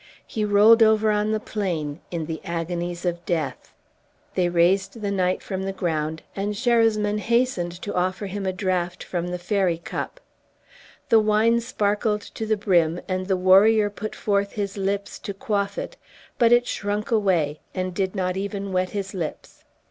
He 0.25 0.43
rolled 0.43 0.81
over 0.81 1.11
on 1.11 1.31
the 1.31 1.39
plain 1.39 1.99
in 2.09 2.25
the 2.25 2.41
agonies 2.43 3.05
of 3.05 3.23
death. 3.23 3.71
They 4.33 4.49
raised 4.49 4.99
the 5.01 5.11
knight 5.11 5.43
from 5.43 5.61
the 5.61 5.71
ground, 5.71 6.23
and 6.35 6.55
Sherasmin 6.55 7.19
hastened 7.19 7.79
to 7.83 7.93
offer 7.93 8.25
him 8.25 8.47
a 8.47 8.51
draught 8.51 9.03
from 9.03 9.27
the 9.27 9.37
fairy 9.37 9.77
cup. 9.77 10.19
The 11.09 11.19
wine 11.19 11.59
sparkled 11.61 12.21
to 12.23 12.47
the 12.47 12.57
brim, 12.57 12.99
and 13.07 13.27
the 13.27 13.37
warrior 13.37 13.91
put 13.91 14.15
forth 14.15 14.53
his 14.53 14.75
lips 14.75 15.19
to 15.19 15.35
quaff 15.35 15.77
it, 15.77 15.97
but 16.39 16.51
it 16.51 16.65
shrunk 16.65 17.11
away, 17.11 17.59
and 17.75 17.93
did 17.93 18.15
not 18.15 18.35
even 18.35 18.73
wet 18.73 18.89
his 18.97 19.13
lips. 19.13 19.63